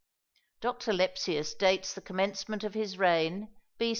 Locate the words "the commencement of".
1.93-2.73